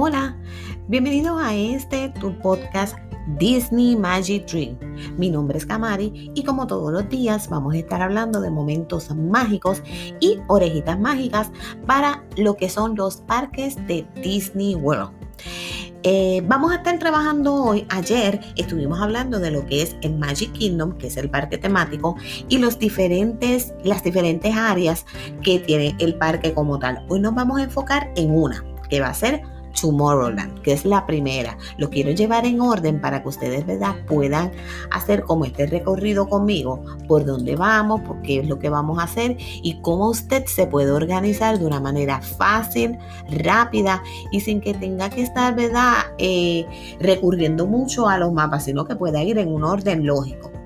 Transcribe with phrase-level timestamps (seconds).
[0.00, 0.36] Hola,
[0.86, 2.96] bienvenido a este tu podcast
[3.36, 4.78] Disney Magic Dream.
[5.16, 9.12] Mi nombre es Kamari y como todos los días vamos a estar hablando de momentos
[9.16, 9.82] mágicos
[10.20, 11.50] y orejitas mágicas
[11.84, 15.10] para lo que son los parques de Disney World.
[16.04, 17.84] Eh, vamos a estar trabajando hoy.
[17.90, 22.14] Ayer estuvimos hablando de lo que es el Magic Kingdom, que es el parque temático,
[22.48, 25.06] y los diferentes, las diferentes áreas
[25.42, 27.04] que tiene el parque como tal.
[27.08, 31.06] Hoy nos vamos a enfocar en una, que va a ser Tomorrowland, que es la
[31.06, 31.56] primera.
[31.76, 33.94] Lo quiero llevar en orden para que ustedes ¿verdad?
[34.06, 34.52] puedan
[34.90, 39.04] hacer como este recorrido conmigo, por dónde vamos, por qué es lo que vamos a
[39.04, 42.98] hacer y cómo usted se puede organizar de una manera fácil,
[43.30, 45.94] rápida y sin que tenga que estar ¿verdad?
[46.18, 46.66] Eh,
[47.00, 50.57] recurriendo mucho a los mapas, sino que pueda ir en un orden lógico.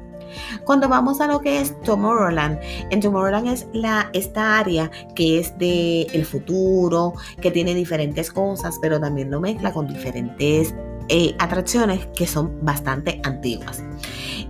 [0.65, 2.59] Cuando vamos a lo que es Tomorrowland,
[2.91, 8.79] en Tomorrowland es la, esta área que es de el futuro, que tiene diferentes cosas,
[8.81, 10.75] pero también lo mezcla con diferentes
[11.09, 13.83] eh, atracciones que son bastante antiguas.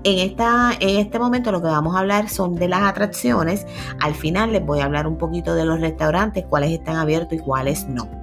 [0.05, 3.67] En, esta, en este momento lo que vamos a hablar son de las atracciones.
[4.01, 7.41] Al final les voy a hablar un poquito de los restaurantes, cuáles están abiertos y
[7.41, 8.22] cuáles no.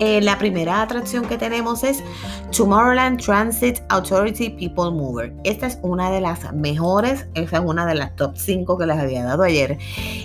[0.00, 2.02] Eh, la primera atracción que tenemos es
[2.56, 5.32] Tomorrowland Transit Authority People Mover.
[5.44, 8.98] Esta es una de las mejores, esa es una de las top 5 que les
[8.98, 9.78] había dado ayer.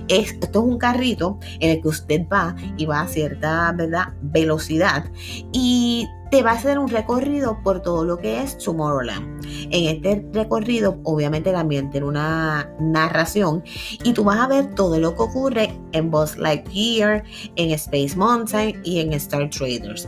[0.08, 3.76] esto es un carrito en el que usted va y va a cierta
[4.22, 5.06] velocidad
[5.52, 9.46] y te va a hacer un recorrido por todo lo que es Tomorrowland.
[9.72, 13.64] En este recorrido, obviamente, también tiene una narración
[14.04, 17.24] y tú vas a ver todo lo que ocurre en Buzz Lightyear,
[17.56, 20.08] en Space Mountain y en Star Traders.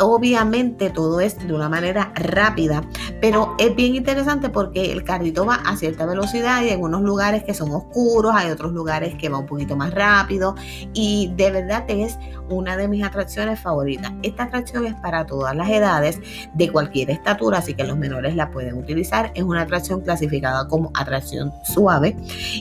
[0.00, 2.84] Obviamente todo es de una manera rápida,
[3.20, 7.42] pero es bien interesante porque el carrito va a cierta velocidad y en unos lugares
[7.42, 10.54] que son oscuros, hay otros lugares que va un poquito más rápido
[10.94, 12.16] y de verdad es
[12.48, 14.12] una de mis atracciones favoritas.
[14.22, 16.20] Esta atracción es para todas las edades,
[16.54, 19.32] de cualquier estatura, así que los menores la pueden utilizar.
[19.34, 22.16] Es una atracción clasificada como atracción suave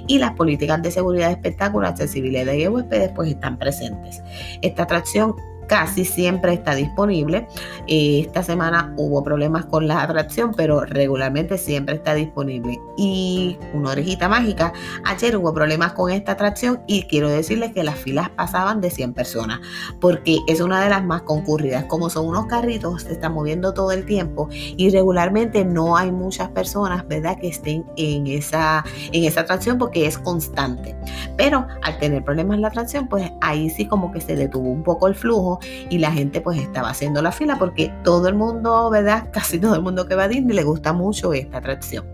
[0.08, 4.22] y las políticas de seguridad, espectáculo, accesibilidad y huéspedes pues están presentes.
[4.62, 5.36] Esta atracción
[5.68, 7.48] casi siempre está disponible.
[7.88, 12.80] Eh, esta semana hubo problemas con la atracción, pero regularmente siempre está disponible.
[12.98, 14.74] Y una orejita mágica,
[15.06, 19.14] ayer hubo problemas con esta atracción y quiero decirles que las filas pasaban de 100
[19.14, 19.60] personas,
[20.00, 21.86] porque es una de las más concurridas.
[21.86, 26.50] Como son unos carritos, se están moviendo todo el tiempo y regularmente no hay muchas
[26.50, 30.96] personas, ¿verdad?, que estén en esa, en esa atracción porque es constante.
[31.38, 35.08] Pero al tener problemas la atracción, pues ahí sí como que se detuvo un poco
[35.08, 35.57] el flujo
[35.90, 39.30] y la gente pues estaba haciendo la fila porque todo el mundo, ¿verdad?
[39.34, 42.06] Casi todo el mundo que va a Disney le gusta mucho esta atracción.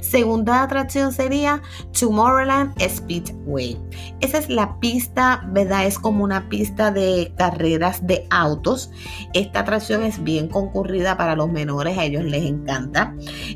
[0.00, 1.60] Segunda atracción sería
[1.98, 3.78] Tomorrowland Speedway.
[4.20, 5.86] Esa es la pista, ¿verdad?
[5.86, 8.90] Es como una pista de carreras de autos.
[9.34, 13.14] Esta atracción es bien concurrida para los menores, a ellos les encanta.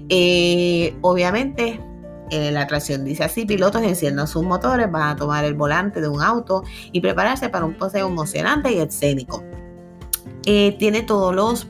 [0.09, 1.81] Eh, obviamente
[2.31, 6.09] eh, la atracción dice así, pilotos enciendan sus motores, van a tomar el volante de
[6.09, 6.63] un auto
[6.93, 9.43] y prepararse para un paseo emocionante y escénico.
[10.47, 11.67] Eh, tiene todos los,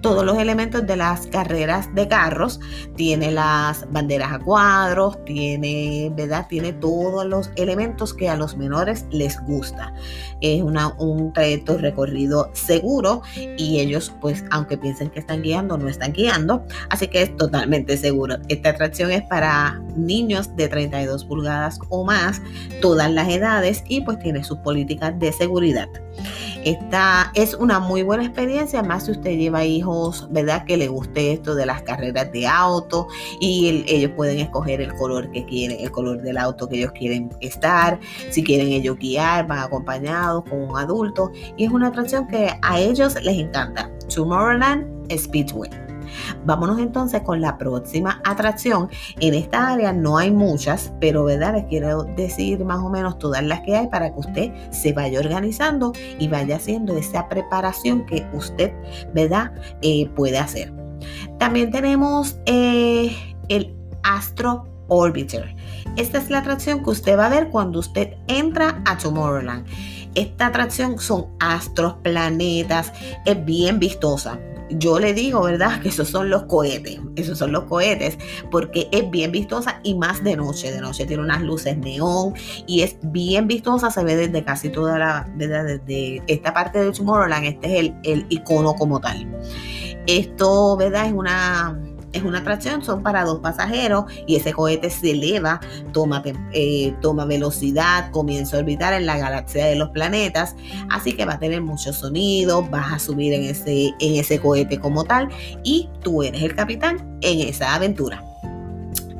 [0.00, 2.60] todos los elementos de las carreras de carros,
[2.94, 6.46] tiene las banderas a cuadros, tiene, ¿verdad?
[6.48, 9.92] tiene todos los elementos que a los menores les gusta.
[10.40, 13.22] Es una, un trayecto recorrido seguro
[13.56, 17.96] y ellos, pues, aunque piensen que están guiando, no están guiando, así que es totalmente
[17.96, 18.36] seguro.
[18.48, 22.40] Esta atracción es para niños de 32 pulgadas o más,
[22.80, 25.88] todas las edades y pues tiene sus políticas de seguridad.
[26.64, 30.64] Esta es una muy buena experiencia, más si usted lleva hijos, ¿verdad?
[30.64, 33.08] Que le guste esto de las carreras de auto
[33.40, 37.30] y ellos pueden escoger el color que quieren, el color del auto que ellos quieren
[37.40, 37.98] estar.
[38.30, 42.80] Si quieren ellos guiar, van acompañados con un adulto y es una atracción que a
[42.80, 43.90] ellos les encanta.
[44.08, 45.85] Tomorrowland Speedway.
[46.44, 48.88] Vámonos entonces con la próxima atracción.
[49.20, 51.54] En esta área no hay muchas, pero ¿verdad?
[51.54, 55.20] les quiero decir más o menos todas las que hay para que usted se vaya
[55.20, 58.72] organizando y vaya haciendo esa preparación que usted
[59.14, 59.52] ¿verdad?
[59.82, 60.72] Eh, puede hacer.
[61.38, 63.16] También tenemos eh,
[63.48, 65.54] el Astro Orbiter.
[65.96, 69.66] Esta es la atracción que usted va a ver cuando usted entra a Tomorrowland.
[70.14, 72.92] Esta atracción son astros, planetas,
[73.24, 74.38] es bien vistosa
[74.70, 75.80] yo le digo, ¿verdad?
[75.80, 78.18] Que esos son los cohetes, esos son los cohetes,
[78.50, 80.72] porque es bien vistosa y más de noche.
[80.72, 82.34] De noche tiene unas luces neón
[82.66, 85.64] y es bien vistosa, se ve desde casi toda la, ¿verdad?
[85.64, 89.26] Desde esta parte de Tomorrowland, este es el, el icono como tal.
[90.06, 91.06] Esto, ¿verdad?
[91.06, 91.78] Es una
[92.12, 95.60] Es una atracción, son para dos pasajeros y ese cohete se eleva,
[95.92, 96.22] toma,
[96.52, 100.56] eh, toma velocidad, comienza a orbitar en la galaxia de los planetas,
[100.88, 104.78] así que va a tener muchos sonidos, vas a subir en ese, en ese cohete
[104.78, 105.28] como tal
[105.62, 108.22] y tú eres el capitán en esa aventura.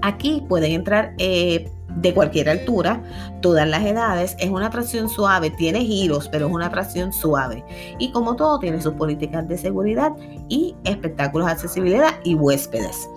[0.03, 3.03] Aquí pueden entrar eh, de cualquier altura,
[3.41, 4.37] todas las edades.
[4.39, 7.65] Es una atracción suave, tiene giros, pero es una atracción suave.
[7.99, 10.13] Y como todo, tiene sus políticas de seguridad
[10.49, 13.09] y espectáculos de accesibilidad y huéspedes.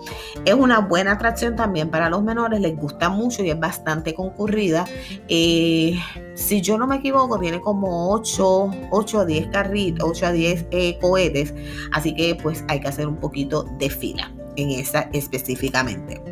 [0.44, 4.84] Es una buena atracción también para los menores, les gusta mucho y es bastante concurrida.
[5.28, 5.98] Eh,
[6.34, 10.66] si yo no me equivoco, tiene como 8, 8 a 10 carritos, 8 a 10
[10.70, 11.54] eh, cohetes,
[11.92, 16.22] así que pues hay que hacer un poquito de fila en esa específicamente.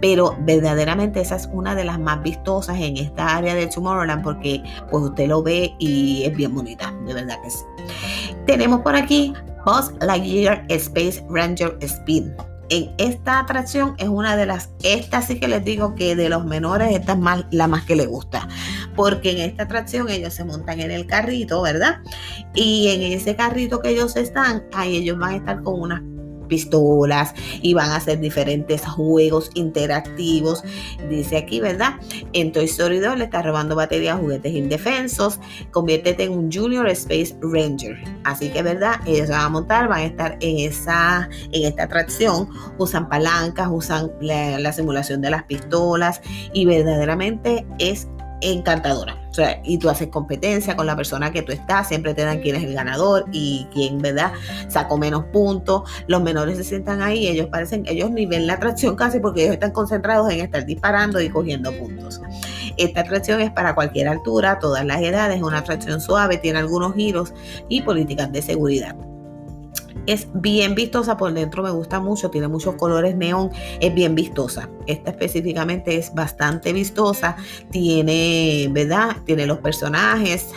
[0.00, 4.62] Pero verdaderamente esa es una de las más vistosas en esta área de Tomorrowland porque
[4.90, 7.64] pues usted lo ve y es bien bonita, de verdad que sí.
[8.46, 9.32] Tenemos por aquí
[9.64, 12.24] Buzz Lightyear Space Ranger Speed.
[12.70, 16.46] En esta atracción es una de las, esta sí que les digo que de los
[16.46, 18.48] menores, esta es más, la más que le gusta,
[18.96, 22.00] porque en esta atracción ellos se montan en el carrito, ¿verdad?
[22.54, 26.02] Y en ese carrito que ellos están, ahí ellos van a estar con unas
[26.54, 30.62] pistolas y van a hacer diferentes juegos interactivos.
[31.10, 31.94] Dice aquí, ¿verdad?
[32.32, 35.40] En Toy Story 2 le está robando baterías juguetes indefensos.
[35.72, 37.96] Conviértete en un Junior Space Ranger.
[38.22, 39.00] Así que, ¿verdad?
[39.04, 42.48] Ellos van a montar, van a estar en esa, en esta atracción.
[42.78, 46.20] Usan palancas, usan la simulación de las pistolas
[46.52, 48.06] y verdaderamente es
[48.52, 49.16] encantadora.
[49.30, 52.40] O sea, y tú haces competencia con la persona que tú estás, siempre te dan
[52.40, 54.32] quién es el ganador y quién, ¿verdad?
[54.68, 55.90] Sacó menos puntos.
[56.06, 59.54] Los menores se sientan ahí, ellos parecen, ellos ni ven la atracción casi porque ellos
[59.54, 62.20] están concentrados en estar disparando y cogiendo puntos.
[62.76, 66.94] Esta atracción es para cualquier altura, todas las edades, es una atracción suave, tiene algunos
[66.94, 67.34] giros
[67.68, 68.94] y políticas de seguridad.
[70.06, 74.68] Es bien vistosa por dentro, me gusta mucho, tiene muchos colores neón, es bien vistosa.
[74.86, 77.36] Esta específicamente es bastante vistosa,
[77.70, 79.16] tiene, ¿verdad?
[79.24, 80.48] Tiene los personajes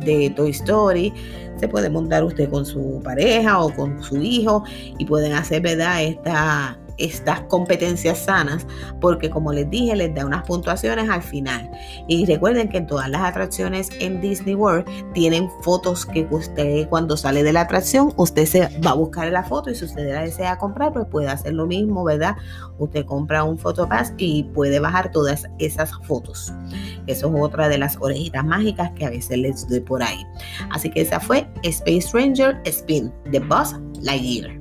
[0.00, 1.12] de Toy Story.
[1.58, 4.64] Se puede montar usted con su pareja o con su hijo
[4.98, 6.02] y pueden hacer, ¿verdad?
[6.02, 8.66] Esta, estas competencias sanas,
[9.00, 11.70] porque como les dije, les da unas puntuaciones al final.
[12.08, 17.16] Y recuerden que en todas las atracciones en Disney World tienen fotos que usted cuando
[17.16, 20.22] sale de la atracción, usted se va a buscar la foto y si usted la
[20.22, 22.36] desea comprar, pues puede hacer lo mismo, ¿verdad?
[22.78, 26.52] Usted compra un Photopass y puede bajar todas esas fotos.
[27.06, 30.24] Eso es otra de las orejitas mágicas que a veces les doy por ahí.
[30.70, 34.58] Así que esa fue Space Ranger Spin de Buzz Lightyear.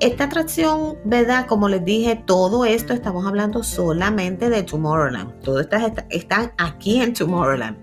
[0.00, 1.46] Esta atracción, ¿verdad?
[1.46, 5.40] Como les dije, todo esto estamos hablando solamente de Tomorrowland.
[5.40, 7.76] Todas estas están aquí en Tomorrowland.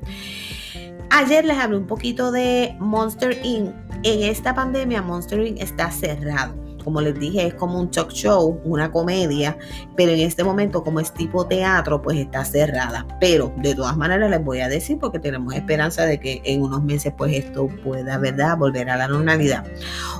[1.10, 3.74] Ayer les hablé un poquito de Monster Inc.
[4.04, 5.62] En esta pandemia, Monster Inc.
[5.62, 9.58] está cerrado como les dije, es como un talk show, una comedia,
[9.96, 13.06] pero en este momento como es tipo teatro, pues está cerrada.
[13.20, 16.84] Pero de todas maneras les voy a decir porque tenemos esperanza de que en unos
[16.84, 19.66] meses pues esto pueda, ¿verdad?, volver a la normalidad.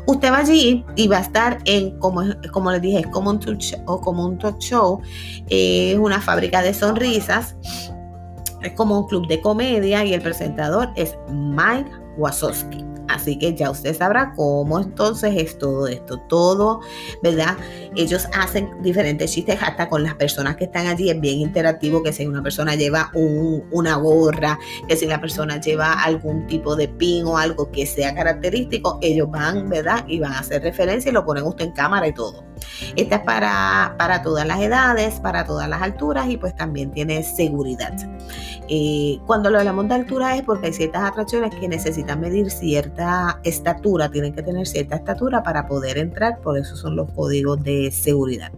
[0.06, 3.40] Usted va allí y va a estar en, como, como les dije, es como un
[3.40, 5.02] talk show, como un talk show,
[5.50, 7.56] es una fábrica de sonrisas.
[8.62, 12.91] Es como un club de comedia y el presentador es Mike Wazowski.
[13.14, 16.18] Así que ya usted sabrá cómo entonces es todo esto.
[16.30, 16.82] Todo,
[17.22, 17.58] ¿verdad?
[17.96, 21.10] Ellos hacen diferentes chistes hasta con las personas que están allí.
[21.10, 26.02] Es bien interactivo que si una persona lleva una gorra, que si la persona lleva
[26.04, 30.06] algún tipo de pin o algo que sea característico, ellos van, ¿verdad?
[30.08, 32.46] Y van a hacer referencia y lo ponen usted en cámara y todo.
[32.96, 37.24] Esta es para, para todas las edades, para todas las alturas y pues también tiene
[37.24, 37.94] seguridad.
[38.70, 43.40] Eh, cuando lo hablamos de altura es porque hay ciertas atracciones que necesitan medir cierta
[43.44, 47.92] estatura, tienen que tener cierta estatura para poder entrar, por eso son los códigos de
[47.92, 48.52] seguridad.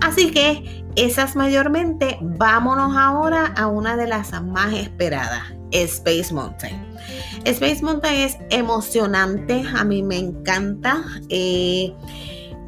[0.00, 6.74] Así que esas mayormente, vámonos ahora a una de las más esperadas, Space Mountain.
[7.44, 11.04] Space Mountain es emocionante, a mí me encanta.
[11.28, 11.94] Eh,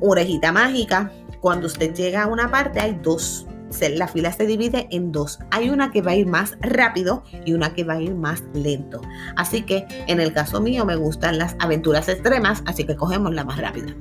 [0.01, 1.11] orejita mágica,
[1.41, 3.47] cuando usted llega a una parte hay dos
[3.81, 5.39] la fila se divide en dos.
[5.51, 8.43] Hay una que va a ir más rápido y una que va a ir más
[8.55, 9.01] lento.
[9.37, 13.45] Así que en el caso mío me gustan las aventuras extremas, así que cogemos la
[13.45, 13.95] más rápida.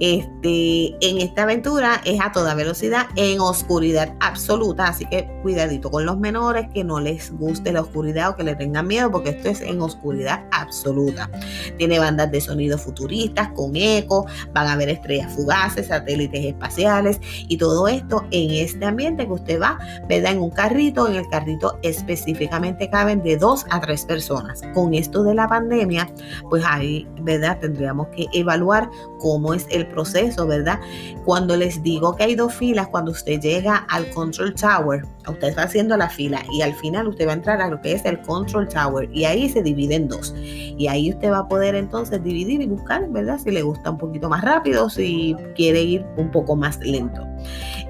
[0.00, 6.06] Este, en esta aventura es a toda velocidad en oscuridad absoluta, así que cuidadito con
[6.06, 9.50] los menores que no les guste la oscuridad o que le tengan miedo porque esto
[9.50, 11.30] es en oscuridad absoluta.
[11.76, 17.56] Tiene bandas de sonido futuristas con eco, van a haber estrellas fugaces, satélites espaciales y
[17.56, 19.78] todo esto en este ambiente que usted va,
[20.08, 20.32] ¿verdad?
[20.32, 24.62] En un carrito, en el carrito específicamente caben de dos a tres personas.
[24.74, 26.08] Con esto de la pandemia,
[26.48, 27.58] pues ahí, ¿verdad?
[27.60, 30.78] Tendríamos que evaluar cómo es el proceso, ¿verdad?
[31.24, 35.64] Cuando les digo que hay dos filas, cuando usted llega al control tower, usted está
[35.64, 38.20] haciendo la fila y al final usted va a entrar a lo que es el
[38.22, 40.34] control tower y ahí se divide en dos.
[40.36, 43.38] Y ahí usted va a poder entonces dividir y buscar, ¿verdad?
[43.38, 47.26] Si le gusta un poquito más rápido, si quiere ir un poco más lento.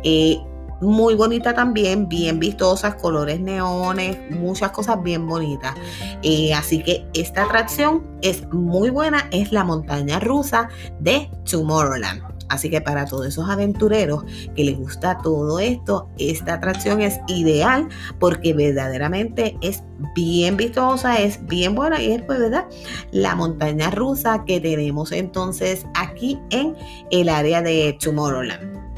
[0.05, 0.39] Eh,
[0.83, 5.75] muy bonita también, bien vistosas, colores neones, muchas cosas bien bonitas.
[6.23, 10.69] Eh, así que esta atracción es muy buena, es la montaña rusa
[11.01, 12.23] de Tomorrowland.
[12.49, 14.25] Así que para todos esos aventureros
[14.55, 19.83] que les gusta todo esto, esta atracción es ideal porque verdaderamente es
[20.15, 22.67] bien vistosa, es bien buena y es pues, ¿verdad?
[23.11, 26.77] La montaña rusa que tenemos entonces aquí en
[27.11, 28.92] el área de Tomorrowland.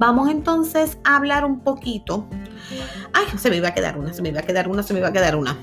[0.00, 2.26] Vamos entonces a hablar un poquito.
[3.12, 5.00] Ay, se me iba a quedar una, se me iba a quedar una, se me
[5.00, 5.58] iba a quedar una.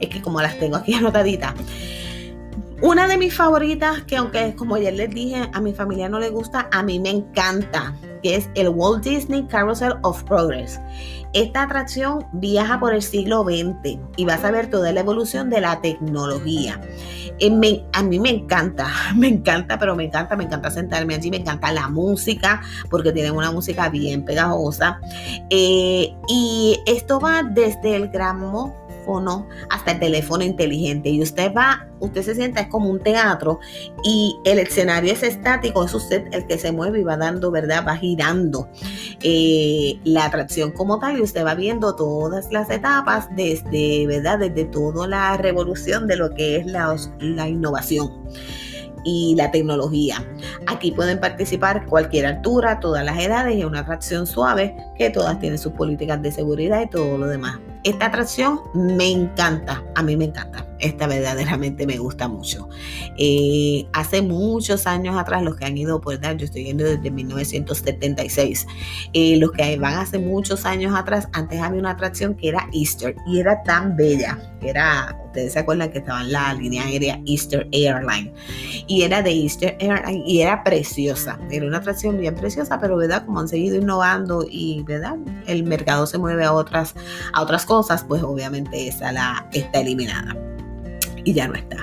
[0.00, 1.52] Es que como las tengo aquí anotaditas.
[2.80, 6.30] Una de mis favoritas, que aunque como ayer les dije, a mi familia no le
[6.30, 10.80] gusta, a mí me encanta, que es el Walt Disney Carousel of Progress.
[11.32, 15.60] Esta atracción viaja por el siglo XX y vas a ver toda la evolución de
[15.60, 16.80] la tecnología.
[17.38, 21.38] Eh, a mí me encanta, me encanta, pero me encanta, me encanta sentarme allí, me
[21.38, 25.00] encanta la música, porque tienen una música bien pegajosa.
[25.50, 28.76] Eh, y esto va desde el gramo
[29.70, 31.08] hasta el teléfono inteligente.
[31.08, 33.58] Y usted va, usted se sienta, es como un teatro
[34.04, 37.84] y el escenario es estático, es usted el que se mueve y va dando, ¿verdad?
[37.86, 38.68] Va girando
[39.22, 44.38] eh, la atracción como tal y usted va viendo todas las etapas desde, ¿verdad?
[44.38, 48.10] Desde toda la revolución de lo que es la, la innovación
[49.04, 50.24] y la tecnología.
[50.66, 55.58] Aquí pueden participar cualquier altura, todas las edades y una atracción suave que todas tienen
[55.58, 57.58] sus políticas de seguridad y todo lo demás.
[57.84, 62.68] Esta atracción me encanta, a mí me encanta, esta verdaderamente me gusta mucho.
[63.16, 68.66] Eh, hace muchos años atrás, los que han ido, pues yo estoy yendo desde 1976,
[69.14, 73.16] eh, los que van hace muchos años atrás, antes había una atracción que era Easter
[73.26, 77.68] y era tan bella, era, ustedes se acuerdan que estaba en la línea aérea Easter
[77.72, 78.32] Airline
[78.86, 83.24] y era de Easter Airline y era preciosa, era una atracción bien preciosa, pero verdad,
[83.24, 86.94] como han seguido innovando y verdad, el mercado se mueve a otras,
[87.32, 90.36] a otras cosas, pues obviamente esa la está eliminada
[91.24, 91.76] y ya no está.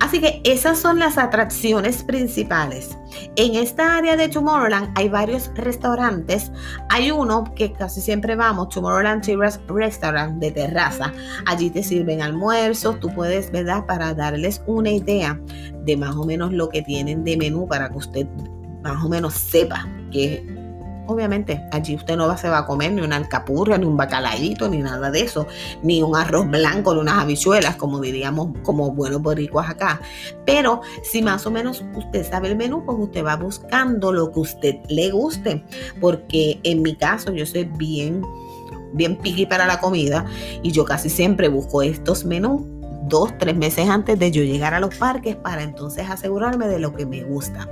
[0.00, 2.96] Así que esas son las atracciones principales.
[3.36, 6.50] En esta área de Tomorrowland hay varios restaurantes.
[6.88, 11.12] Hay uno que casi siempre vamos, Tomorrowland Terrace Restaurant de terraza.
[11.46, 13.84] Allí te sirven almuerzos, tú puedes, ¿verdad?
[13.86, 15.38] Para darles una idea
[15.84, 18.26] de más o menos lo que tienen de menú para que usted
[18.82, 20.59] más o menos sepa que
[21.06, 24.78] Obviamente, allí usted no se va a comer ni una alcapurria, ni un bacalaíto, ni
[24.78, 25.46] nada de eso,
[25.82, 30.00] ni un arroz blanco, ni unas habichuelas, como diríamos, como buenos boricuas acá.
[30.46, 34.40] Pero si más o menos usted sabe el menú, pues usted va buscando lo que
[34.40, 35.64] usted le guste.
[36.00, 38.22] Porque en mi caso, yo soy bien,
[38.92, 40.24] bien piqui para la comida
[40.62, 42.62] y yo casi siempre busco estos menús
[43.10, 46.94] dos, tres meses antes de yo llegar a los parques para entonces asegurarme de lo
[46.94, 47.68] que me gusta.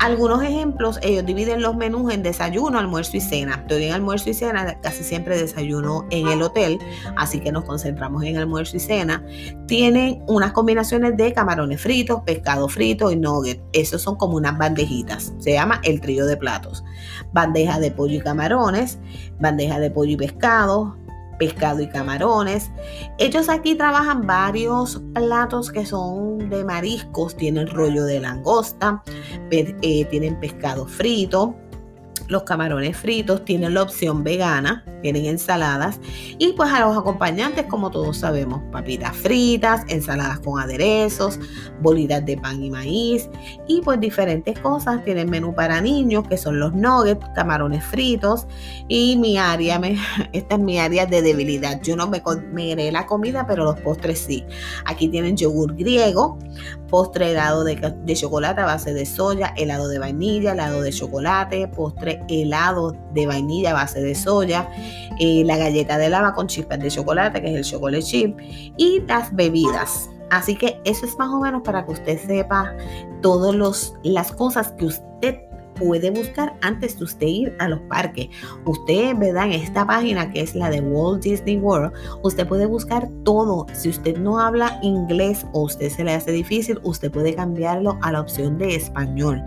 [0.00, 3.56] Algunos ejemplos, ellos dividen los menús en desayuno, almuerzo y cena.
[3.56, 6.78] Estoy en almuerzo y cena, casi siempre desayuno en el hotel,
[7.18, 9.22] así que nos concentramos en almuerzo y cena.
[9.66, 13.60] Tienen unas combinaciones de camarones fritos, pescado frito y nugget.
[13.74, 15.34] Esos son como unas bandejitas.
[15.38, 16.82] Se llama el trío de platos.
[17.34, 18.98] Bandeja de pollo y camarones,
[19.38, 20.96] bandeja de pollo y pescado,
[21.40, 22.70] pescado y camarones.
[23.18, 29.02] Ellos aquí trabajan varios platos que son de mariscos, tienen rollo de langosta,
[29.50, 31.56] eh, tienen pescado frito,
[32.30, 35.98] los camarones fritos, tienen la opción vegana, tienen ensaladas
[36.38, 41.40] y pues a los acompañantes, como todos sabemos, papitas fritas, ensaladas con aderezos,
[41.80, 43.28] bolitas de pan y maíz
[43.66, 45.04] y pues diferentes cosas.
[45.04, 48.46] Tienen menú para niños que son los nuggets, camarones fritos
[48.88, 49.98] y mi área, me,
[50.32, 51.80] esta es mi área de debilidad.
[51.82, 54.44] Yo no me comeré la comida, pero los postres sí.
[54.84, 56.38] Aquí tienen yogur griego,
[56.88, 61.66] postre helado de, de chocolate a base de soya, helado de vainilla, helado de chocolate,
[61.66, 64.68] postre helado de vainilla a base de soya,
[65.18, 68.38] eh, la galleta de lava con chispas de chocolate, que es el chocolate chip,
[68.76, 70.08] y las bebidas.
[70.30, 72.74] Así que eso es más o menos para que usted sepa
[73.20, 75.49] todas las cosas que usted
[75.80, 78.28] puede buscar antes de usted ir a los parques.
[78.66, 79.46] Usted, ¿verdad?
[79.46, 83.66] En esta página que es la de Walt Disney World, usted puede buscar todo.
[83.72, 88.12] Si usted no habla inglés o usted se le hace difícil, usted puede cambiarlo a
[88.12, 89.42] la opción de español.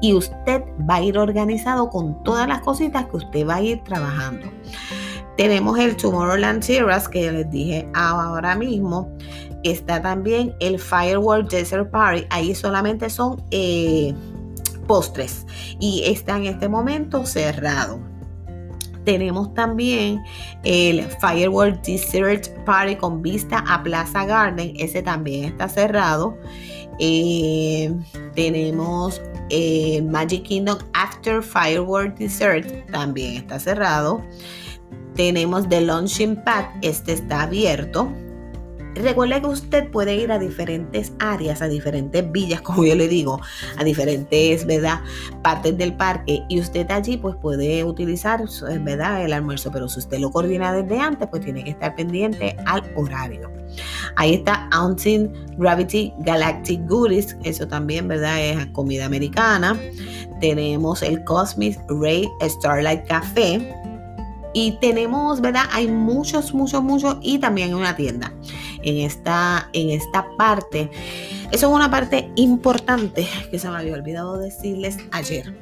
[0.00, 3.84] Y usted va a ir organizado con todas las cositas que usted va a ir
[3.84, 4.46] trabajando.
[5.36, 9.10] Tenemos el Tomorrowland Terrace que les dije ahora mismo.
[9.64, 12.24] Está también el Firework Desert Party.
[12.30, 14.14] Ahí solamente son eh,
[14.86, 15.46] postres
[15.80, 18.00] y está en este momento cerrado.
[19.04, 20.22] Tenemos también
[20.62, 24.72] el Firework Dessert Party con vista a Plaza Garden.
[24.78, 26.38] Ese también está cerrado.
[26.98, 27.94] Eh,
[28.34, 32.90] tenemos el Magic Kingdom After Firework Dessert.
[32.90, 34.24] También está cerrado.
[35.14, 36.64] Tenemos The Launching Pad.
[36.80, 38.10] Este está abierto.
[38.94, 43.40] Recuerde que usted puede ir a diferentes áreas, a diferentes villas, como yo le digo,
[43.76, 45.00] a diferentes ¿verdad?
[45.42, 48.42] partes del parque y usted allí pues puede utilizar
[48.80, 49.24] ¿verdad?
[49.24, 52.82] el almuerzo, pero si usted lo coordina desde antes, pues tiene que estar pendiente al
[52.96, 53.50] horario.
[54.16, 58.40] Ahí está Aunting Gravity Galactic Goodies, eso también ¿verdad?
[58.40, 59.78] es comida americana.
[60.40, 63.74] Tenemos el Cosmic Ray Starlight Café,
[64.54, 65.64] y tenemos, ¿verdad?
[65.72, 68.32] Hay muchos, muchos, muchos y también una tienda
[68.82, 70.90] en esta, en esta parte.
[71.52, 75.54] Eso es una parte importante que se me había olvidado decirles ayer.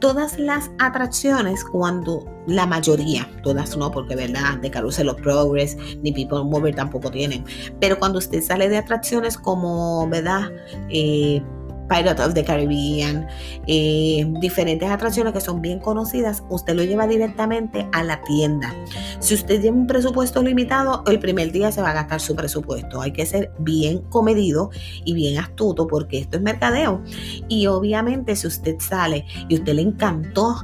[0.00, 6.12] Todas las atracciones, cuando la mayoría, todas no, porque verdad, de Carousel of Progress ni
[6.12, 7.44] People Mover tampoco tienen,
[7.80, 10.50] pero cuando usted sale de atracciones como, ¿verdad?
[10.90, 11.42] Eh,
[11.88, 13.26] Pirate of the Caribbean,
[13.66, 18.74] eh, diferentes atracciones que son bien conocidas, usted lo lleva directamente a la tienda.
[19.20, 23.00] Si usted tiene un presupuesto limitado, el primer día se va a gastar su presupuesto.
[23.00, 24.70] Hay que ser bien comedido
[25.04, 27.02] y bien astuto porque esto es mercadeo.
[27.48, 30.56] Y obviamente si usted sale y usted le encantó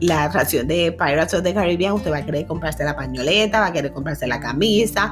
[0.00, 3.66] la atracción de Pirates of the Caribbean, usted va a querer comprarse la pañoleta, va
[3.66, 5.10] a querer comprarse la camisa,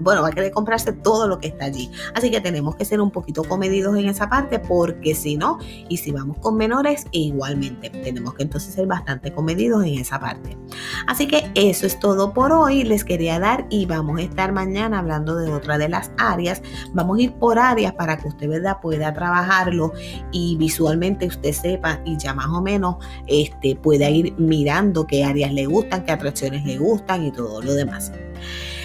[0.00, 1.90] bueno, va a querer comprarse todo lo que está allí.
[2.14, 5.58] Así que tenemos que ser un poquito comedidos en esa parte porque si no,
[5.88, 10.58] y si vamos con menores, igualmente tenemos que entonces ser bastante comedidos en esa parte.
[11.06, 12.84] Así que eso es todo por hoy.
[12.84, 16.60] Les quería dar y vamos a estar mañana hablando de otra de las áreas.
[16.92, 18.76] Vamos a ir por áreas para que usted ¿verdad?
[18.82, 19.94] pueda trabajarlo
[20.32, 22.96] y visualmente usted sepa y ya más o menos
[23.26, 27.72] este, pueda ir mirando qué áreas le gustan, qué atracciones le gustan y todo lo
[27.72, 28.12] demás.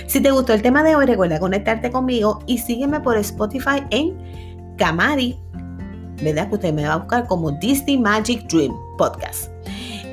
[0.08, 4.45] Si te gustó el tema de hoy, recuerda conectarte conmigo y sígueme por Spotify en
[4.77, 5.38] Kamari,
[6.22, 6.50] ¿verdad?
[6.50, 9.50] Que usted me va a buscar como Disney Magic Dream Podcast.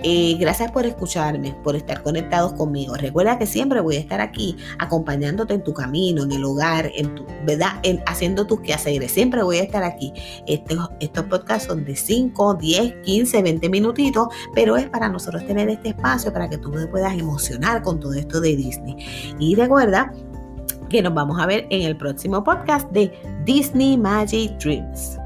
[0.05, 2.94] Eh, gracias por escucharme, por estar conectados conmigo.
[2.94, 7.14] Recuerda que siempre voy a estar aquí acompañándote en tu camino, en el hogar, en
[7.14, 7.79] tu, ¿verdad?
[7.85, 9.12] En, haciendo tus quehaceres.
[9.12, 10.12] Siempre voy a estar aquí.
[10.46, 15.68] Estos, estos podcasts son de 5, 10, 15, 20 minutitos, pero es para nosotros tener
[15.68, 18.96] este espacio para que tú te puedas emocionar con todo esto de Disney.
[19.38, 20.12] Y recuerda
[20.92, 23.11] que nos vamos a ver en el próximo podcast de
[23.44, 25.22] Disney Magic Dreams.